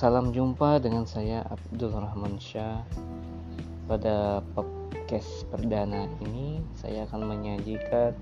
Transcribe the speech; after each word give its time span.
Salam 0.00 0.32
jumpa 0.32 0.80
dengan 0.80 1.04
saya 1.04 1.44
Abdul 1.44 1.92
Rahman 1.92 2.40
Syah. 2.40 2.80
Pada 3.84 4.40
podcast 4.56 5.44
perdana 5.52 6.08
ini 6.24 6.64
saya 6.72 7.04
akan 7.04 7.28
menyajikan 7.28 8.16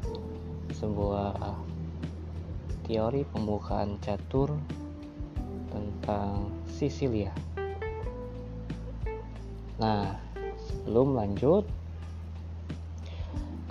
sebuah 0.74 1.38
teori 2.82 3.22
pembukaan 3.30 3.94
catur 4.02 4.58
tentang 5.70 6.50
Sisilia. 6.66 7.30
Nah, 9.78 10.18
sebelum 10.58 11.14
lanjut 11.14 11.62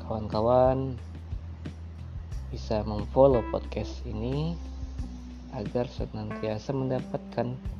kawan-kawan 0.07 0.95
bisa 2.55 2.87
memfollow 2.87 3.43
podcast 3.51 3.99
ini 4.07 4.55
agar 5.51 5.91
senantiasa 5.91 6.71
mendapatkan 6.71 7.75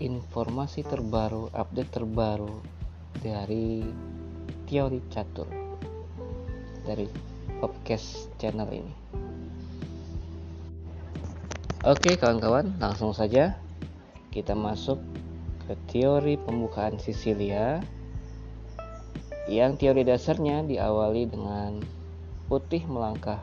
informasi 0.00 0.80
terbaru, 0.80 1.52
update 1.52 1.92
terbaru 1.92 2.64
dari 3.20 3.84
teori 4.64 4.98
catur 5.12 5.44
dari 6.88 7.04
podcast 7.60 8.32
channel 8.40 8.66
ini. 8.72 8.94
Oke, 11.84 12.16
kawan-kawan, 12.16 12.76
langsung 12.80 13.12
saja 13.12 13.60
kita 14.32 14.56
masuk 14.56 15.00
ke 15.68 15.76
teori 15.92 16.40
pembukaan 16.40 16.96
Sisilia 16.96 17.84
yang 19.52 19.76
teori 19.76 20.04
dasarnya 20.06 20.64
diawali 20.64 21.28
dengan 21.28 21.82
putih 22.48 22.84
melangkah 22.86 23.42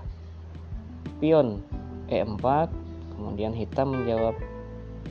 pion 1.20 1.59
E4 2.07 2.71
kemudian 3.17 3.51
hitam 3.51 3.91
menjawab 3.91 4.35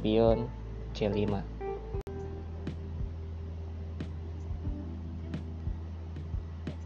pion 0.01 0.49
C5 0.97 1.29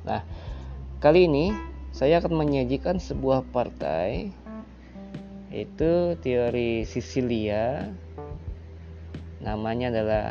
nah 0.02 0.26
kali 0.98 1.30
ini 1.30 1.54
saya 1.94 2.18
akan 2.18 2.34
menyajikan 2.34 2.98
sebuah 2.98 3.46
partai 3.54 4.34
yaitu 5.54 6.18
teori 6.18 6.82
Sisilia 6.82 7.90
namanya 9.38 9.94
adalah 9.94 10.26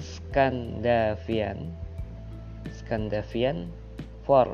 Scandavian 0.00 1.72
Scandavian 2.68 3.72
for 4.28 4.52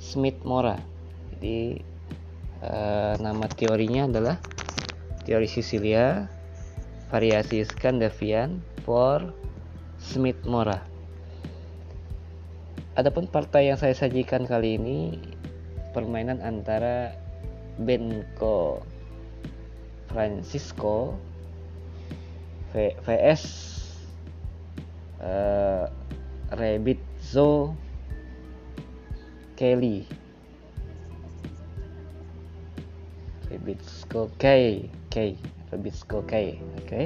Smith 0.00 0.40
Mora 0.44 0.80
jadi 1.36 1.80
uh, 2.64 3.14
nama 3.20 3.44
teorinya 3.52 4.08
adalah 4.08 4.36
teori 5.24 5.48
Sisilia 5.48 6.26
variasi 7.10 7.66
Scandavian 7.66 8.62
for 8.86 9.34
Smith 10.00 10.38
Mora. 10.46 10.80
Adapun 12.94 13.26
partai 13.26 13.70
yang 13.70 13.78
saya 13.78 13.94
sajikan 13.94 14.46
kali 14.46 14.78
ini 14.78 15.18
permainan 15.90 16.38
antara 16.42 17.14
Benko 17.80 18.84
Francisco 20.10 21.14
VS 22.74 23.42
uh, 25.18 25.86
Rebizzo 26.54 27.74
Kelly. 29.58 30.06
Rebizco 33.50 34.30
K 34.38 34.46
K 35.10 35.34
Rebizco 35.74 36.22
K 36.22 36.54
oke 36.54 36.86
okay. 36.86 37.04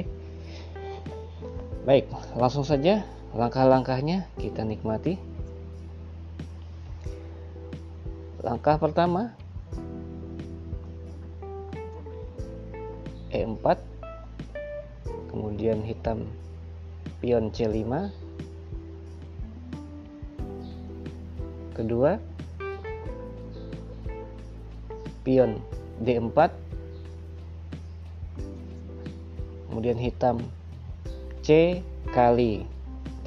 baik 1.89 2.05
langsung 2.37 2.61
saja 2.61 3.01
langkah-langkahnya 3.33 4.29
kita 4.37 4.61
nikmati 4.61 5.17
langkah 8.45 8.77
pertama 8.77 9.33
E4 13.33 13.65
kemudian 15.33 15.81
hitam 15.81 16.29
pion 17.19 17.49
C5 17.49 17.89
kedua 21.73 22.21
pion 25.25 25.59
D4 25.99 26.64
kemudian 29.75 29.99
hitam. 29.99 30.39
C 31.43 31.83
kali. 32.15 32.63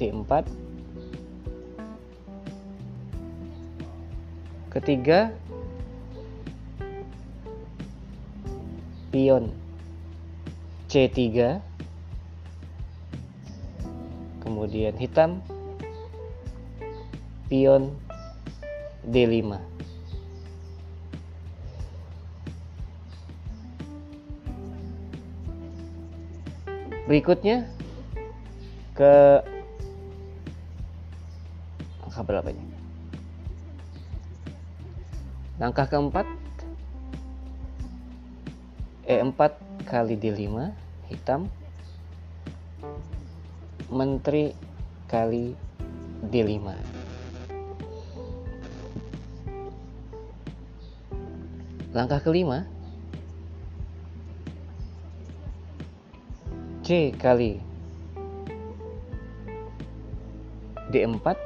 D4 0.01 0.47
ketiga 4.73 5.29
pion. 9.13 9.53
C3 10.89 11.61
kemudian 14.41 14.97
hitam. 14.97 15.45
Pion 17.45 17.93
D5 19.05 19.68
berikutnya 27.09 27.65
ke 28.93 29.41
angka 32.05 32.21
berapa 32.21 32.53
ini? 32.53 32.77
Langkah 35.57 35.89
keempat 35.89 36.29
E4 39.09 39.39
kali 39.89 40.13
D5 40.21 40.69
hitam. 41.09 41.49
Menteri 43.89 44.53
kali 45.09 45.57
D5 46.29 46.61
langkah 51.89 52.21
kelima 52.21 52.69
C 56.89 57.13
kali. 57.13 57.61
D4 60.89 61.37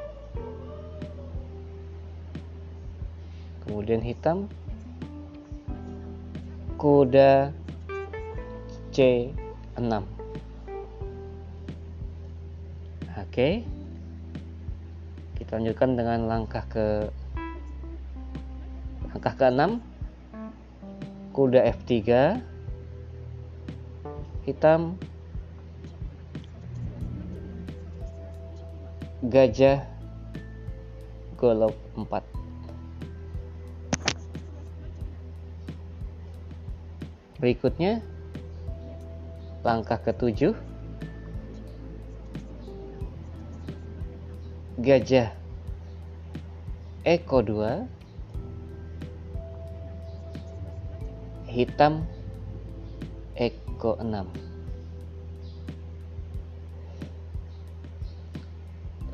kemudian 3.68 4.00
hitam. 4.00 4.48
Kuda 6.80 7.52
C6 8.88 9.92
oke. 13.12 13.48
Kita 15.36 15.50
lanjutkan 15.60 15.90
dengan 15.92 16.24
langkah 16.24 16.64
ke 16.72 17.12
langkah 19.12 19.36
ke-6 19.36 19.76
kuda 21.36 21.68
F3 21.68 21.92
hitam 24.48 24.96
gajah 29.24 29.80
golok 31.40 31.72
4 31.96 32.34
berikutnya 37.44 38.00
langkah 39.64 40.00
ketujuh. 40.00 40.52
Gajah 44.80 45.32
Eko 47.04 47.40
2 47.40 47.84
hitam 51.48 52.04
Eko 53.36 53.96
6 54.00 54.43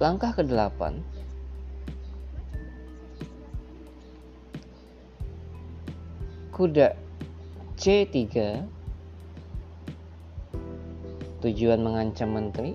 langkah 0.01 0.33
ke-8. 0.33 0.81
Kuda 6.57 6.97
C3 7.77 8.17
tujuan 11.45 11.81
mengancam 11.85 12.33
menteri 12.33 12.73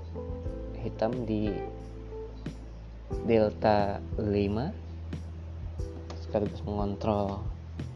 hitam 0.85 1.25
di 1.25 1.49
delta 3.25 3.97
5 4.21 4.29
sekaligus 6.25 6.61
mengontrol 6.65 7.41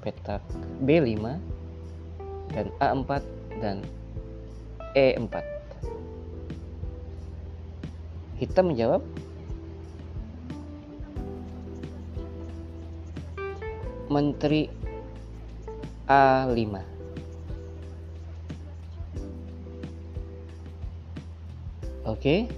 petak 0.01 0.41
B5 0.81 1.37
dan 2.53 2.67
A4 2.81 3.21
dan 3.61 3.85
E4 4.97 5.58
hitam 8.39 8.71
menjawab 8.71 9.03
menteri 14.07 14.71
A5 16.07 16.79
Oke. 22.09 22.49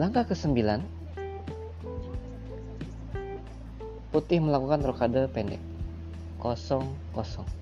Langkah 0.00 0.24
ke-9 0.24 0.80
Putih 4.08 4.40
melakukan 4.40 4.80
rokade 4.80 5.28
pendek. 5.28 5.60
Kosong 6.40 6.88
kosong 7.12 7.59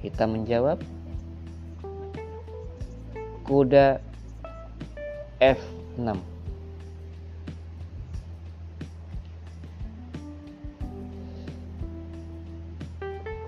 Hitam 0.00 0.32
menjawab. 0.32 0.80
Kuda 3.44 4.00
F6 5.40 6.20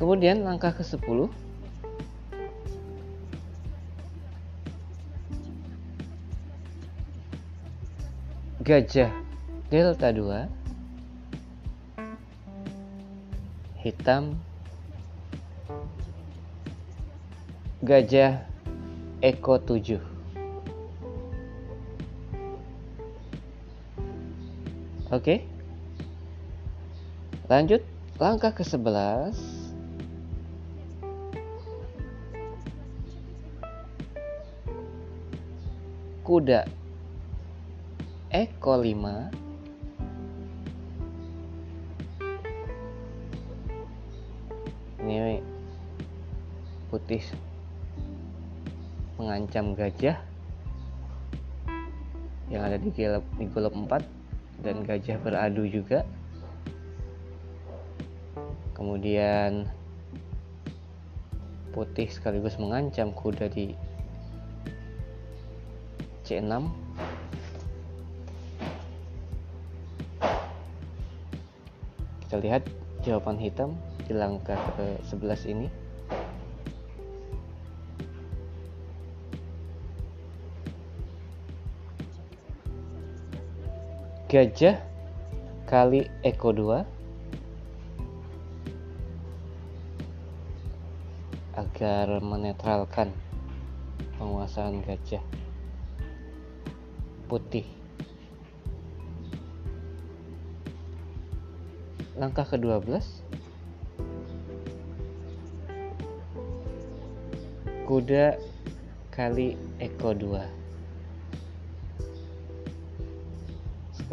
Kemudian 0.03 0.43
langkah 0.43 0.75
ke-10 0.75 1.31
Gajah 8.67 9.15
delta 9.71 10.11
2 10.11 10.63
hitam 13.83 14.39
Gajah 17.83 18.47
Eko 19.19 19.59
7 19.59 19.99
Oke. 25.11 25.43
Lanjut 27.51 27.83
langkah 28.23 28.55
ke-11 28.55 29.35
kuda 36.23 36.63
Eko 38.31 38.79
5 38.79 38.95
ini 45.03 45.43
putih 46.87 47.52
mengancam 49.23 49.79
gajah 49.79 50.19
yang 52.51 52.67
ada 52.67 52.75
di 52.75 52.91
golok, 52.91 53.25
di 53.39 53.47
golok 53.47 53.75
4 53.87 54.67
dan 54.67 54.77
gajah 54.83 55.17
beradu 55.23 55.63
juga. 55.71 56.03
Kemudian 58.75 59.71
putih 61.71 62.11
sekaligus 62.11 62.59
mengancam 62.59 63.15
kuda 63.15 63.47
di 63.47 63.73
C6 66.27 66.69
kita 72.27 72.37
lihat 72.43 72.63
jawaban 73.01 73.41
hitam 73.41 73.73
di 74.05 74.13
langkah 74.13 74.59
ke-11 74.77 75.41
ini 75.53 75.67
gajah 84.33 84.81
kali 85.69 86.09
Eko 86.25 86.57
2 86.57 86.89
agar 91.53 92.09
menetralkan 92.25 93.13
penguasaan 94.17 94.81
gajah 94.89 95.21
putih. 97.29 97.69
Langkah 102.17 102.49
ke-12 102.49 103.05
Kuda 107.85 108.41
kali 109.13 109.61
Eko 109.77 110.17
2 110.17 110.62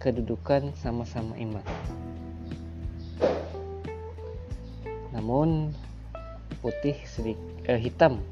kedudukan 0.01 0.73
sama-sama 0.73 1.37
iman. 1.37 1.61
Namun 5.13 5.69
putih 6.57 6.97
sedikit 7.05 7.45
eh, 7.69 7.77
hitam. 7.77 8.25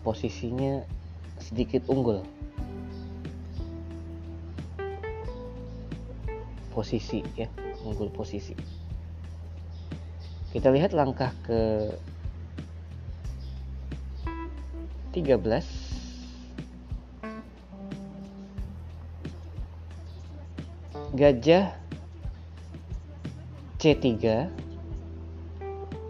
Posisinya 0.00 0.88
sedikit 1.36 1.84
unggul. 1.84 2.24
Posisi 6.72 7.20
ya 7.36 7.52
unggul 7.84 8.08
posisi. 8.08 8.56
Kita 10.48 10.72
lihat 10.72 10.96
langkah 10.96 11.28
ke 11.44 11.92
13 15.12 15.83
gajah 21.14 21.70
C3 23.78 24.50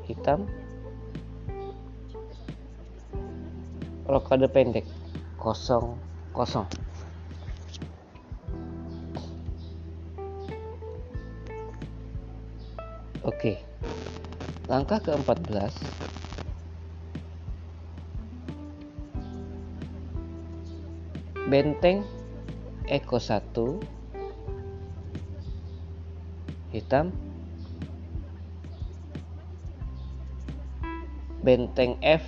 hitam. 0.09 0.49
Rokade 4.09 4.49
pendek. 4.49 4.89
Kosong. 5.37 6.01
Kosong. 6.33 6.65
Oke, 13.25 13.61
langkah 14.69 15.01
ke-14 15.01 15.73
Benteng 21.49 22.05
Eko 22.85 23.17
1 23.17 24.04
Hitam. 26.75 27.15
Benteng 31.47 31.95
F 32.03 32.27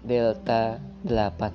delta 0.00 0.80
8 1.04 1.52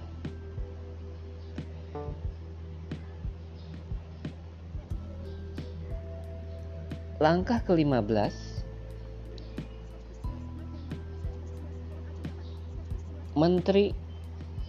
Langkah 7.18 7.66
ke-15 7.66 8.14
Menteri 13.34 13.90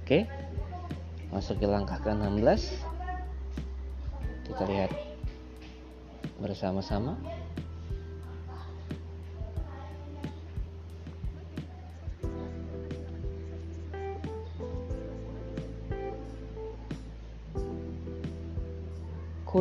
Oke. 0.03 0.27
Masuk 1.31 1.63
ke 1.63 1.67
langkah 1.67 1.95
ke-16. 2.03 2.75
Kita 4.43 4.63
lihat 4.67 4.91
bersama-sama. 6.43 7.15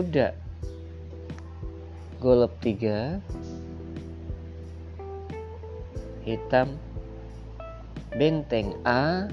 Kuda. 0.03 0.35
Golep 2.19 2.51
3 2.59 3.23
hitam. 6.27 6.75
Benteng 8.11 8.75
A. 8.83 9.31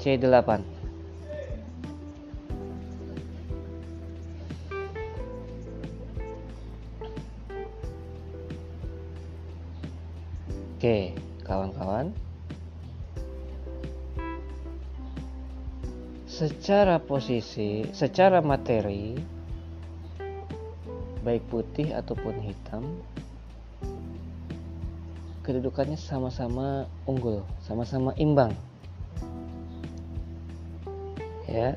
C8 0.00 0.24
Oke, 10.80 11.12
kawan-kawan. 11.44 12.08
Secara 16.36 17.00
posisi, 17.00 17.88
secara 17.96 18.44
materi, 18.44 19.16
baik 21.24 21.48
putih 21.48 21.96
ataupun 21.96 22.36
hitam, 22.44 22.84
kedudukannya 25.40 25.96
sama-sama 25.96 26.84
unggul, 27.08 27.40
sama-sama 27.64 28.12
imbang. 28.20 28.52
Ya. 31.48 31.72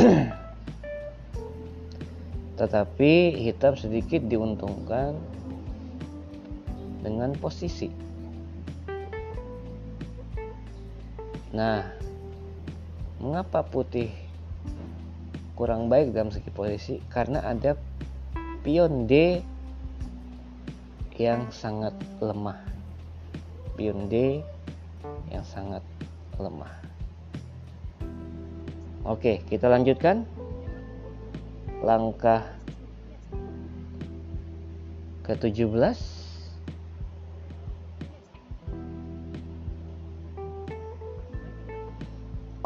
Tetapi 2.56 3.36
hitam 3.36 3.76
sedikit 3.76 4.24
diuntungkan 4.32 5.12
dengan 7.04 7.36
posisi. 7.36 7.92
Nah, 11.52 12.00
mengapa 13.20 13.60
putih 13.60 14.08
kurang 15.52 15.92
baik 15.92 16.16
dalam 16.16 16.32
segi 16.32 16.48
posisi? 16.48 16.96
Karena 17.12 17.44
ada 17.44 17.76
pion 18.64 19.04
D 19.04 19.44
yang 21.20 21.52
sangat 21.52 21.92
lemah. 22.24 22.64
Pion 23.76 24.08
D 24.08 24.40
yang 25.28 25.44
sangat 25.44 25.84
lemah. 26.40 26.72
Oke, 29.04 29.44
kita 29.48 29.68
lanjutkan. 29.68 30.24
Langkah 31.80 32.44
ke-17 35.24 36.19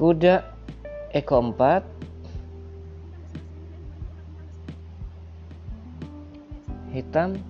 kuda 0.05 0.45
Eko 1.17 1.41
4 1.57 1.81
hitam. 6.93 7.41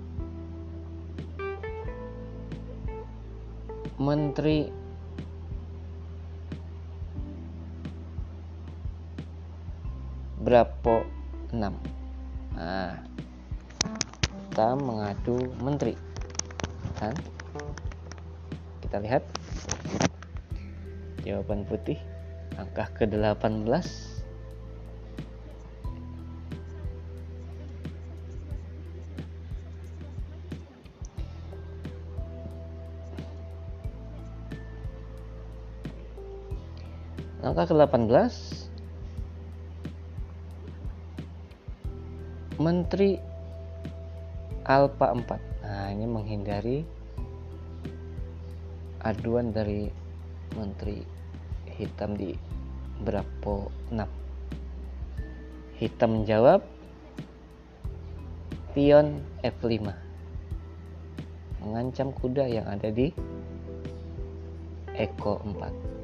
Menteri. 3.99 4.71
Brapo 10.39 11.03
6 11.51 11.59
nah 12.55 13.03
kita 14.31 14.79
mengadu 14.79 15.43
menteri. 15.59 15.99
Kan? 17.03 17.19
Kita 18.79 19.03
lihat. 19.03 19.27
Jawaban 21.27 21.67
putih 21.67 22.14
Langkah 22.55 22.89
ke-18 22.95 23.87
Langkah 37.45 37.67
ke-18 37.69 38.35
Menteri 42.57 43.21
Alpha 44.65 45.13
4 45.13 45.65
Nah 45.65 45.93
ini 45.93 46.07
menghindari 46.09 46.87
aduan 49.05 49.53
dari 49.53 49.93
Menteri 50.57 51.14
hitam 51.79 52.15
di 52.15 52.35
berapa? 53.03 53.71
6 53.91 54.07
hitam 55.79 56.23
menjawab 56.23 56.63
pion 58.73 59.21
F5 59.43 59.91
mengancam 61.63 62.15
kuda 62.15 62.47
yang 62.47 62.67
ada 62.71 62.89
di 62.95 63.11
Eko 64.95 65.43
4 65.43 65.95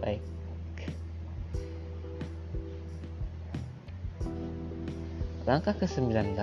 baik. 0.00 0.24
Langkah 5.44 5.74
ke-19 5.76 6.36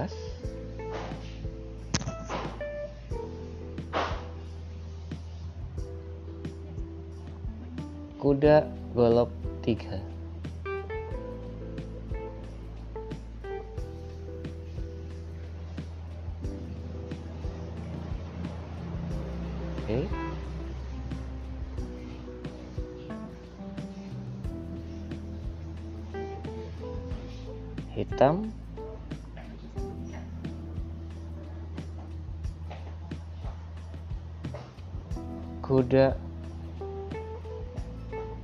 kuda 8.28 8.68
golok 8.92 9.32
3 9.64 10.17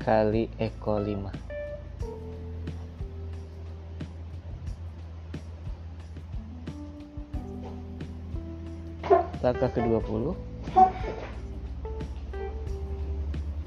kali 0.03 0.51
Eko 0.59 0.99
5 0.99 1.31
langkah 9.39 9.71
ke-20 9.71 10.35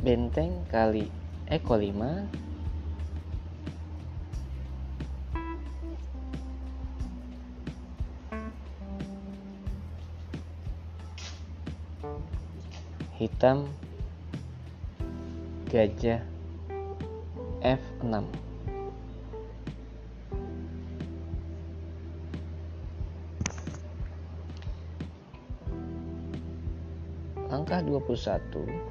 benteng 0.04 0.60
kali 0.68 1.08
Eko 1.48 1.80
5 1.80 2.44
hitam 13.16 13.72
gajah 15.66 16.23
F6 17.58 18.23
Langkah 27.50 27.82
21 27.82 28.87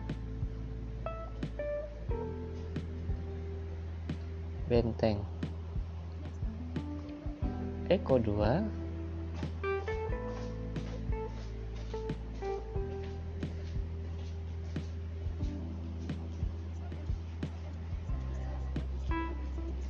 Benteng. 4.66 5.22
Eko 7.88 8.18
2 8.18 8.85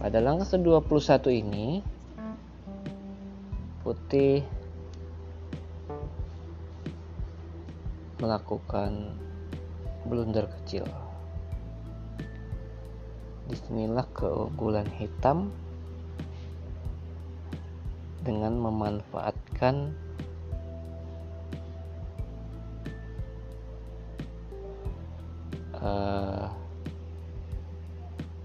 Pada 0.05 0.21
langkah 0.21 0.53
ke-21 0.53 1.33
ini 1.33 1.81
putih 3.81 4.45
melakukan 8.21 9.17
blunder 10.05 10.45
kecil. 10.45 10.85
Di 13.49 13.57
sinilah 13.65 14.05
keunggulan 14.13 14.85
hitam 14.93 15.49
dengan 18.21 18.61
memanfaatkan 18.61 19.89
uh, 25.81 26.53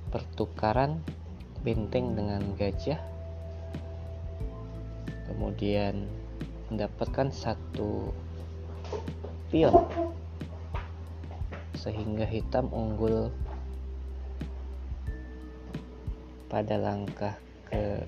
pertukaran 0.09 1.20
benteng 1.61 2.17
dengan 2.17 2.43
gajah. 2.57 3.01
Kemudian 5.29 6.09
mendapatkan 6.69 7.31
satu 7.31 8.11
pion 9.51 9.75
sehingga 11.77 12.29
hitam 12.29 12.69
unggul 12.69 13.33
pada 16.51 16.77
langkah 16.77 17.35
ke 17.71 18.05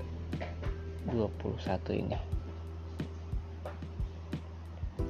21 1.09 2.03
ini. 2.05 2.19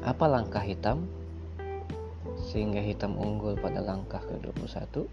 Apa 0.03 0.25
langkah 0.27 0.63
hitam? 0.63 1.07
Sehingga 2.43 2.85
hitam 2.85 3.17
unggul 3.17 3.57
pada 3.57 3.81
langkah 3.81 4.21
ke 4.21 4.37
21 4.45 5.09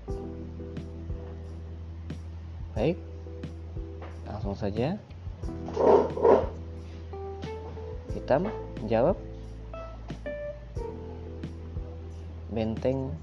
baik 2.79 2.95
langsung 4.29 4.53
saja. 4.53 4.95
Hitam 8.13 8.45
jawab 8.85 9.17
benteng 12.53 13.13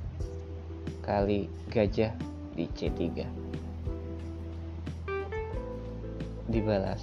kali 1.02 1.50
gajah 1.70 2.10
di 2.54 2.66
C3 2.74 3.26
dibalas. 6.50 7.02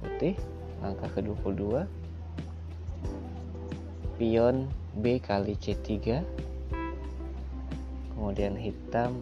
Putih 0.00 0.36
langkah 0.84 1.08
ke-22 1.16 1.88
pion 4.20 4.68
B 5.00 5.18
kali 5.20 5.56
C3 5.56 6.20
kemudian 8.14 8.56
hitam. 8.56 9.20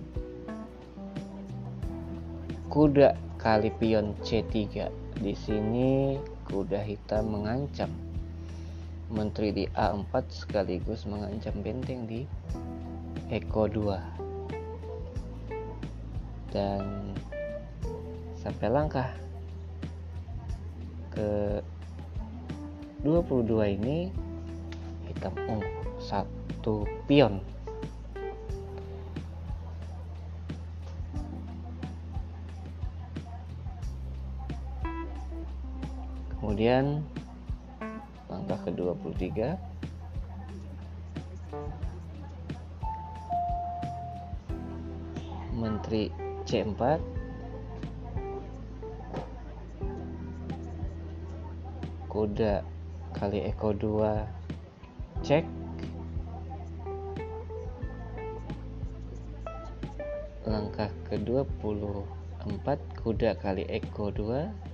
Kuda 2.73 3.12
kali 3.43 3.75
pion 3.75 4.15
C3 4.23 4.55
di 5.19 5.35
sini 5.35 6.15
kuda 6.47 6.79
hitam 6.87 7.35
mengancam. 7.35 7.91
Menteri 9.11 9.51
di 9.51 9.67
A4 9.75 10.15
sekaligus 10.31 11.11
mengancam 11.11 11.59
benteng 11.59 12.07
di 12.07 12.23
Eko 13.35 13.67
2 13.67 16.55
dan 16.55 17.11
sampai 18.39 18.71
langkah 18.71 19.11
ke 21.11 21.59
22 23.03 23.75
ini 23.75 24.15
hitam 25.11 25.35
ungu. 25.51 25.67
Satu 25.99 26.87
pion 27.11 27.43
kemudian 36.52 37.00
langkah 38.28 38.60
ke 38.60 38.76
23 38.76 39.56
menteri 45.56 46.12
C4 46.45 47.00
kuda 52.12 52.60
kali 53.17 53.49
eko 53.49 53.73
2 53.73 55.25
cek. 55.25 55.49
Langkah 60.45 60.93
ke-24 61.08 62.67
kuda 63.00 63.41
kali 63.41 63.65
eko 63.73 64.12
2 64.12 64.72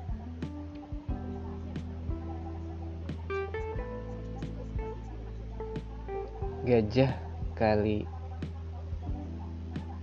gajah 6.68 7.16
kali 7.57 8.04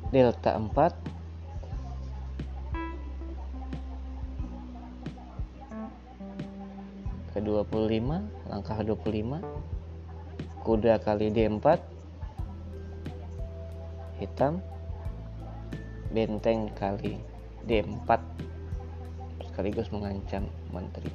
delta 0.09 0.57
4 0.57 0.73
ke-25 7.37 8.09
langkah 8.49 8.81
25 8.81 9.45
kuda 10.65 10.97
kali 11.05 11.29
D4 11.29 11.77
hitam. 14.17 14.57
Benteng 16.09 16.73
kali 16.73 17.21
D4 17.69 18.09
sekaligus 19.45 19.93
mengancam 19.93 20.49
menteri. 20.73 21.13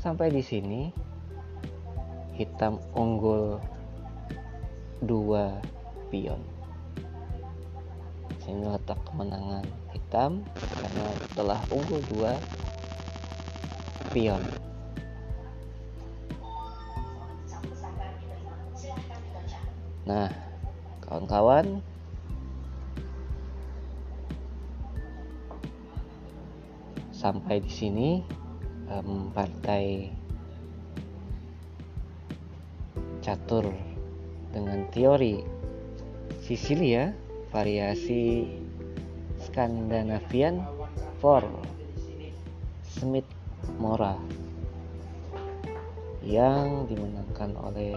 Sampai 0.00 0.32
di 0.32 0.40
sini 0.40 0.88
hitam 2.40 2.80
unggul 2.96 3.60
dua 5.02 5.60
pion. 6.08 6.40
Sini 8.40 8.64
letak 8.64 9.00
kemenangan 9.04 9.66
hitam 9.92 10.46
karena 10.54 11.06
telah 11.34 11.60
unggul 11.74 12.00
dua 12.14 12.32
pion. 14.14 14.40
Nah, 20.06 20.30
kawan-kawan, 21.02 21.82
sampai 27.10 27.58
di 27.58 27.72
sini 27.72 28.08
um, 28.86 29.34
partai 29.34 30.14
catur 33.18 33.74
dengan 34.56 34.88
teori 34.88 35.44
Sicilia 36.40 37.12
variasi 37.52 38.48
Skandinavian 39.44 40.64
for 41.20 41.44
Smith 42.88 43.28
Mora 43.76 44.16
yang 46.24 46.88
dimenangkan 46.88 47.52
oleh 47.60 47.92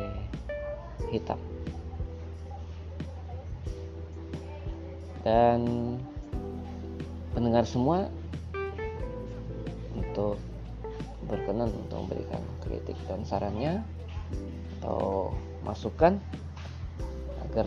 hitam. 1.08 1.39
dan 5.24 5.60
pendengar 7.36 7.67
semua 7.67 8.08
untuk 9.93 10.39
berkenan 11.28 11.69
untuk 11.69 12.08
memberikan 12.08 12.41
kritik 12.63 12.95
dan 13.06 13.22
sarannya 13.28 13.84
atau 14.80 15.36
masukan 15.62 16.17
agar 17.49 17.65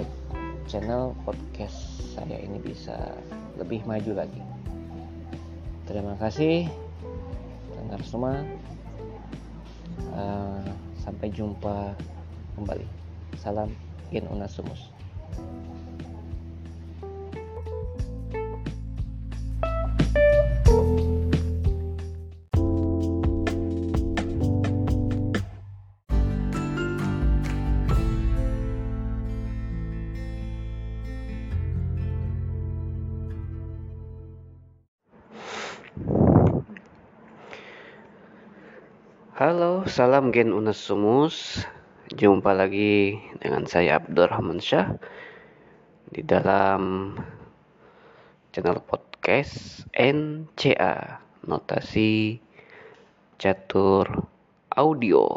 channel 0.71 1.11
podcast 1.27 1.75
saya 2.15 2.39
ini 2.39 2.63
bisa 2.63 2.95
lebih 3.59 3.83
maju 3.83 4.23
lagi. 4.23 4.43
Terima 5.91 6.15
kasih 6.23 6.71
pendengar 7.67 8.01
semua. 8.07 8.35
Uh, 10.15 10.63
sampai 11.03 11.35
jumpa 11.35 11.99
kembali. 12.55 12.87
Salam 13.43 13.75
Gen 14.15 14.31
Unasumus. 14.31 14.92
Salam 39.93 40.33
Gen 40.33 40.57
Unasumus. 40.57 41.69
Jumpa 42.17 42.57
lagi 42.57 43.13
dengan 43.45 43.69
saya 43.69 44.01
Abdurrahman 44.01 44.57
Syah 44.57 44.97
di 46.09 46.25
dalam 46.25 47.13
channel 48.57 48.81
podcast 48.89 49.85
NCA 49.93 51.21
Notasi 51.45 52.41
Catur 53.37 54.09
Audio. 54.73 55.29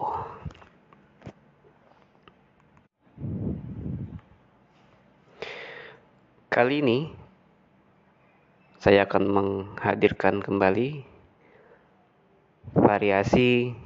Kali 6.48 6.76
ini 6.80 7.12
saya 8.80 9.04
akan 9.04 9.24
menghadirkan 9.28 10.40
kembali 10.40 11.04
variasi 12.72 13.84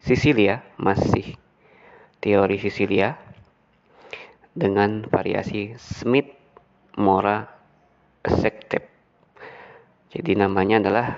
Sicilia, 0.00 0.64
masih 0.80 1.36
teori 2.24 2.56
Sicilia 2.56 3.16
dengan 4.56 5.06
variasi 5.06 5.78
Smith 5.78 6.28
Mora 6.98 7.46
Accepted. 8.26 8.84
Jadi 10.10 10.32
namanya 10.34 10.82
adalah 10.82 11.08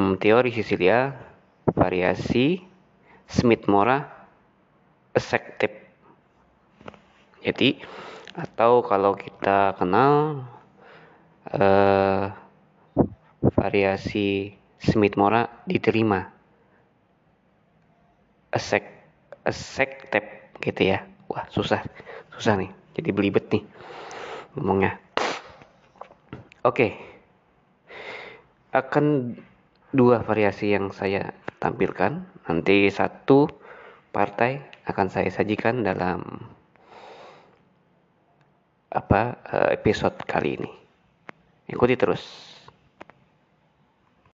um, 0.00 0.16
teori 0.16 0.48
Sicilia 0.50 1.12
variasi 1.68 2.64
Smith 3.28 3.68
Mora 3.68 4.00
Accepted. 5.12 5.76
Jadi 7.44 7.76
atau 8.32 8.80
kalau 8.80 9.12
kita 9.12 9.76
kenal 9.76 10.46
uh, 11.52 12.32
variasi 13.52 14.56
Smith 14.80 15.20
Mora 15.20 15.44
diterima 15.68 16.31
accept 18.52 18.88
accepted 19.48 20.24
gitu 20.62 20.94
ya. 20.94 21.02
Wah 21.26 21.48
susah 21.50 21.82
susah 22.36 22.60
nih. 22.60 22.70
Jadi 22.94 23.10
belibet 23.10 23.48
nih 23.50 23.64
ngomongnya. 24.56 25.00
Oke. 26.62 26.94
Akan 28.72 29.36
dua 29.92 30.24
variasi 30.24 30.72
yang 30.72 30.92
saya 30.92 31.32
tampilkan. 31.60 32.24
Nanti 32.48 32.88
satu 32.92 33.48
partai 34.12 34.60
akan 34.84 35.08
saya 35.08 35.32
sajikan 35.32 35.84
dalam 35.84 36.22
apa 38.92 39.40
eh, 39.48 39.68
episode 39.80 40.20
kali 40.28 40.60
ini. 40.60 40.72
Ikuti 41.72 41.96
terus 41.96 42.51